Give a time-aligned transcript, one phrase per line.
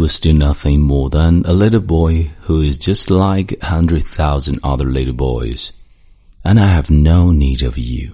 [0.00, 4.02] you are still nothing more than a little boy who is just like a hundred
[4.02, 5.72] thousand other little boys,
[6.42, 8.12] and I have no need of you.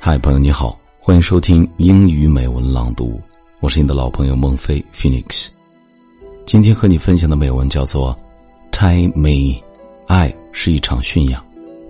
[0.00, 3.20] 嗨，朋友你好，欢迎收听英语美文朗读，
[3.60, 5.46] 我是你的老朋友孟非 Phoenix。
[6.44, 8.16] 今天和你分享的美文叫做
[8.76, 9.60] 《Time Me》，
[10.08, 11.44] 爱是一场驯养，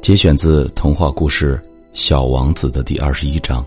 [0.08, 1.58] 节选自童话故事《
[1.94, 3.66] 小王子》的第二十一章。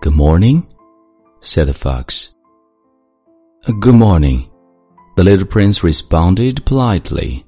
[0.00, 0.64] Good morning,
[1.42, 2.30] said the fox.
[3.66, 4.50] Good morning,
[5.14, 7.44] the little prince responded politely,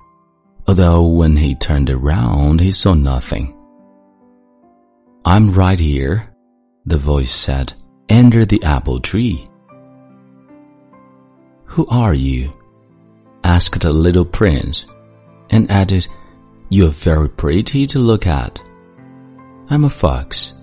[0.69, 3.58] although when he turned around he saw nothing.
[5.26, 6.34] I'm right here,
[6.86, 7.74] the voice said,
[8.10, 9.48] under the apple tree.
[11.66, 12.54] Who are you?
[13.44, 14.86] asked the little prince,
[15.50, 16.08] and added,
[16.70, 18.62] You're very pretty to look at.
[19.70, 20.54] I'm a fox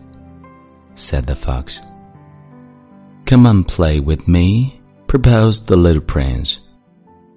[0.97, 1.83] said the fox.
[3.27, 6.61] Come and play with me, proposed the little prince.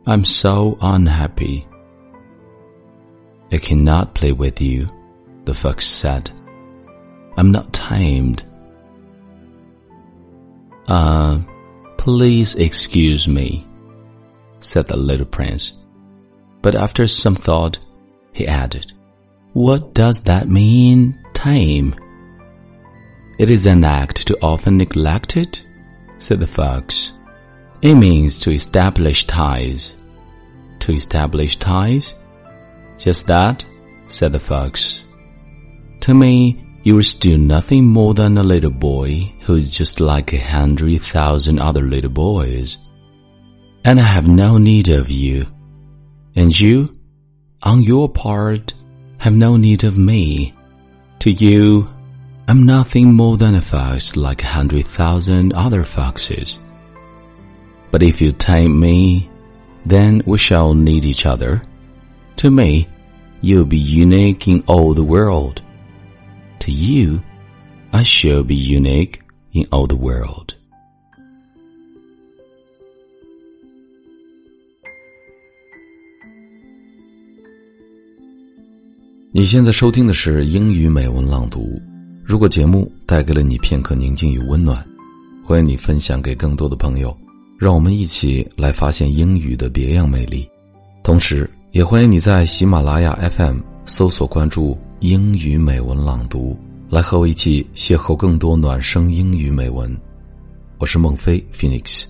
[0.06, 1.68] I'm so unhappy.
[3.52, 4.90] I cannot play with you,
[5.46, 6.32] the fox said.
[7.40, 8.44] I'm not tamed.
[10.90, 11.40] Uh,
[11.98, 13.66] please excuse me,
[14.60, 15.72] said the little prince.
[16.62, 17.80] But after some thought,
[18.34, 18.92] he added,
[19.54, 21.96] What does that mean, tame?
[23.38, 25.62] It is an act too often neglected,
[26.18, 27.14] said the fox.
[27.82, 29.96] It means to establish ties.
[30.80, 32.16] To establish ties?
[32.98, 33.66] Just that,
[34.08, 35.06] said the fox.
[36.02, 40.34] To me, you are still nothing more than a little boy who is just like
[40.34, 42.78] a hundred thousand other little boys.
[43.84, 45.46] And I have no need of you.
[46.36, 46.96] And you,
[47.64, 48.74] on your part,
[49.18, 50.54] have no need of me.
[51.20, 51.90] To you,
[52.48, 56.60] I'm nothing more than a fox like a hundred thousand other foxes.
[57.92, 59.30] But if you tame me,
[59.86, 61.64] then we shall need each other.
[62.38, 62.88] To me,
[63.42, 65.62] you'll be unique in all the world.
[66.70, 67.20] You,
[67.92, 69.20] I shall be unique
[69.52, 70.56] in all the world.
[79.32, 81.80] 你现在收听的是英语美文朗读。
[82.24, 84.84] 如果节目带给了你片刻宁静与温暖，
[85.44, 87.16] 欢迎你分享给更多的朋友，
[87.58, 90.50] 让我们一起来发现英语的别样美丽。
[91.04, 99.98] 同时，也欢迎你在喜马拉雅 FM 搜索关注“英语美文朗读”，来和我一起邂逅更多暖声英语美文。
[100.78, 102.04] 我是孟非 Phoenix，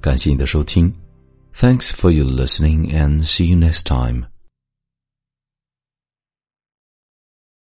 [0.00, 0.92] 感谢你的收听
[1.56, 4.26] ，Thanks for your listening and see you next time。